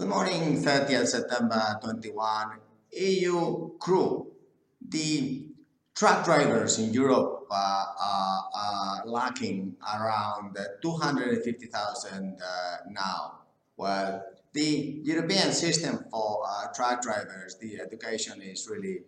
[0.00, 2.56] Good morning, 30th September 21.
[3.02, 4.32] EU crew.
[4.80, 5.46] The
[5.94, 13.40] truck drivers in Europe uh, are, are, lacking around 250,000 uh, now.
[13.76, 14.24] Well,
[14.54, 19.00] the European system for uh, truck drivers, the education is really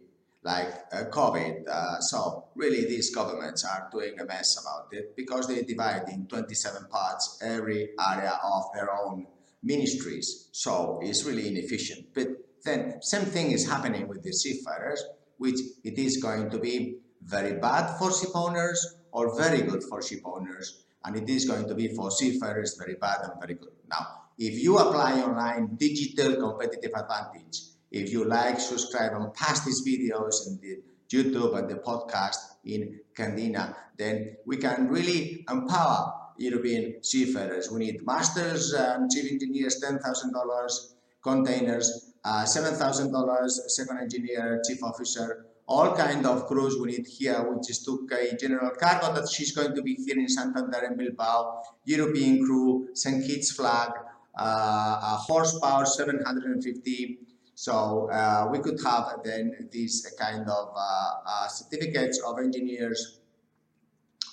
[0.43, 1.69] like uh, COVID.
[1.69, 6.27] Uh, so really these governments are doing a mess about it because they divide in
[6.27, 9.27] 27 parts every area of their own
[9.63, 10.49] ministries.
[10.53, 12.07] So it's really inefficient.
[12.15, 12.29] But
[12.65, 15.03] then same thing is happening with the seafarers,
[15.39, 20.03] which it is going to be very bad for ship owners or very good for
[20.03, 20.85] ship owners.
[21.05, 23.73] And it is going to be for seafarers very bad and very good.
[23.89, 24.07] Now,
[24.39, 30.47] if you apply online digital competitive advantage, if you like, subscribe and pass these videos
[30.47, 30.83] in the
[31.13, 37.71] YouTube and the podcast in Candina, then we can really empower European seafarers.
[37.71, 45.95] We need masters and chief engineers, $10,000, containers, uh, $7,000, second engineer, chief officer, all
[45.95, 49.75] kind of crews we need here, which is took a general cargo that she's going
[49.75, 53.25] to be here in Santander and Bilbao, European crew, St.
[53.27, 53.91] Kitts flag,
[54.37, 57.19] uh, horsepower 750,
[57.55, 63.21] so uh, we could have then these kind of uh, uh, certificates of engineers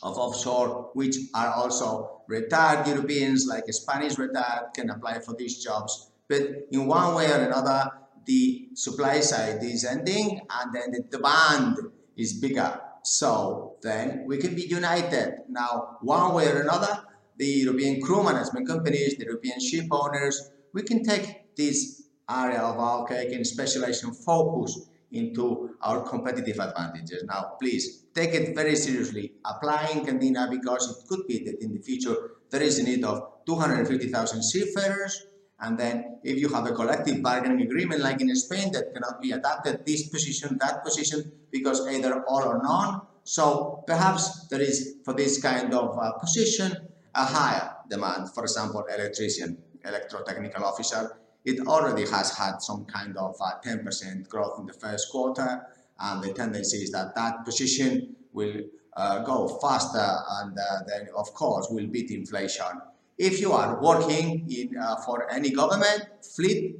[0.04, 6.12] of offshore, which are also retired Europeans, like Spanish retired, can apply for these jobs.
[6.28, 7.90] But in one way or another,
[8.26, 11.78] the supply side is ending and then the demand
[12.16, 12.80] is bigger.
[13.04, 15.40] So then we can be united.
[15.50, 17.04] Now, one way or another,
[17.38, 22.78] the European crew management companies, the European ship owners, we can take this area of
[22.78, 27.24] our cake and specialization focus into our competitive advantages.
[27.24, 29.34] Now, please take it very seriously.
[29.46, 32.16] Applying Candina because it could be that in the future
[32.50, 35.26] there is a need of 250,000 seafarers.
[35.62, 39.32] And then if you have a collective bargaining agreement like in Spain that cannot be
[39.32, 43.02] adapted, this position, that position, because either all or none.
[43.24, 46.76] So perhaps there is for this kind of uh, position
[47.14, 48.34] a higher demand.
[48.34, 54.60] For example, electrician, electrotechnical officer, it already has had some kind of 10% uh, growth
[54.60, 55.66] in the first quarter
[56.00, 58.62] and the tendency is that that position will
[58.96, 60.10] uh, go faster
[60.40, 62.74] and uh, then of course will beat inflation.
[63.18, 66.78] If you are working in for any government fleet,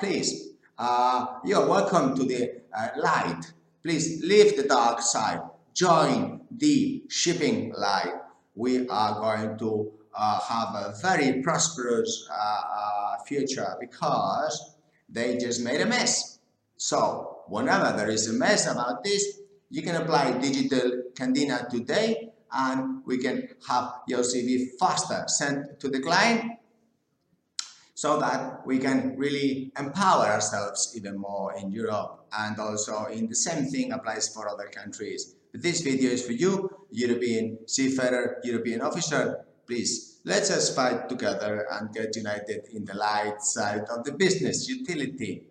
[0.00, 0.52] please,
[1.44, 2.62] you are welcome to the
[2.96, 3.42] light.
[3.82, 5.42] Please leave the dark side,
[5.74, 8.14] join the shipping light.
[8.54, 14.74] We are going to Uh, have a very prosperous uh, uh, future because
[15.08, 16.40] they just made a mess.
[16.76, 19.38] So whenever there is a mess about this,
[19.70, 25.88] you can apply digital Candina today and we can have your CV faster sent to
[25.88, 26.58] the client
[27.94, 33.36] so that we can really empower ourselves even more in Europe and also in the
[33.36, 35.36] same thing applies for other countries.
[35.52, 41.66] But this video is for you, European seafarer, European officer, please let's us fight together
[41.72, 45.42] and get united in the light side of the business utility.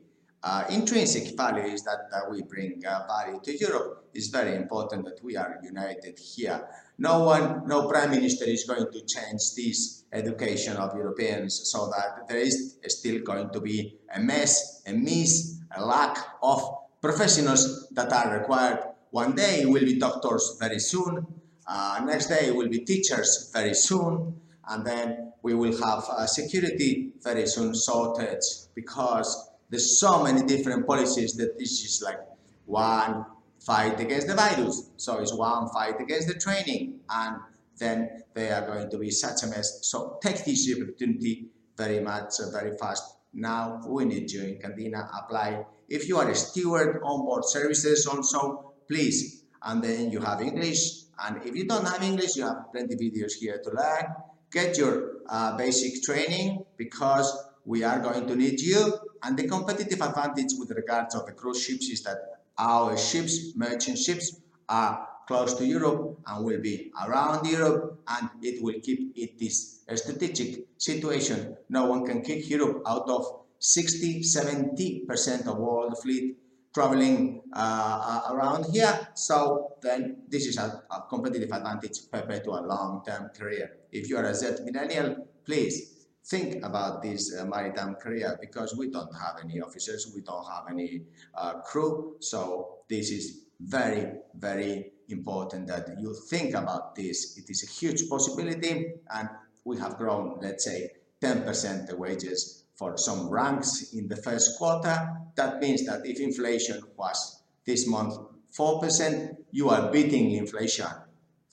[0.43, 4.05] Uh, intrinsic is that, that we bring uh, value to Europe.
[4.13, 6.67] It's very important that we are united here.
[6.97, 12.27] No one, no prime minister is going to change this education of Europeans so that
[12.27, 16.61] there is still going to be a mess, a miss, a lack of
[17.01, 18.79] professionals that are required.
[19.11, 21.25] One day will be doctors very soon,
[21.67, 24.39] uh, next day will be teachers very soon,
[24.69, 28.41] and then we will have uh, security very soon sorted
[28.73, 32.19] because there's so many different policies that this is like
[32.65, 33.25] one
[33.65, 37.37] fight against the virus, so it's one fight against the training, and
[37.77, 39.79] then they are going to be such a mess.
[39.81, 43.03] So take this opportunity very much, uh, very fast.
[43.33, 45.65] Now we need you in Candina, apply.
[45.89, 51.03] If you are a steward on board services also, please, and then you have English,
[51.25, 54.05] and if you don't have English, you have plenty videos here to learn.
[54.49, 57.27] Get your uh, basic training because
[57.65, 58.93] we are going to need you.
[59.23, 62.17] And the competitive advantage with regards of the cruise ships is that
[62.57, 64.39] our ships, merchant ships,
[64.69, 69.81] are close to Europe and will be around Europe and it will keep it this
[69.95, 71.57] strategic situation.
[71.67, 73.25] No one can kick Europe out of
[73.59, 76.37] 60, 70% of world fleet
[76.77, 78.93] traveling uh, around here.
[79.15, 83.77] So then this is a, a competitive advantage compared to a long-term career.
[83.91, 88.91] If you are a Z millennial, please think about this uh, maritime career because we
[88.91, 91.01] don't have any officers, we don't have any
[91.33, 92.17] uh, crew.
[92.19, 97.39] So this is very, very important that you think about this.
[97.39, 99.29] It is a huge possibility and
[99.65, 100.91] we have grown, let's say,
[101.23, 105.09] 10% the wages for some ranks in the first quarter.
[105.35, 108.15] That means that if inflation was this month
[108.57, 110.87] 4%, you are beating inflation.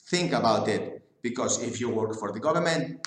[0.07, 3.07] Think about it, because if you work for the government,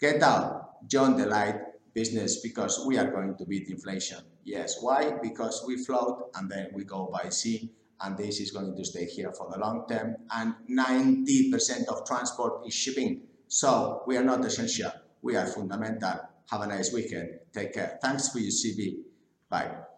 [0.00, 1.60] get out, join the light
[1.92, 4.18] business, because we are going to beat inflation.
[4.44, 5.18] Yes, why?
[5.22, 7.70] Because we float and then we go by sea,
[8.00, 10.16] and this is going to stay here for the long term.
[10.32, 13.22] And 90% of transport is shipping.
[13.48, 16.29] So we are not essential, we are fundamental.
[16.50, 17.30] Have a nice weekend.
[17.52, 17.98] Take care.
[18.02, 19.02] Thanks for your CV.
[19.48, 19.89] Bye.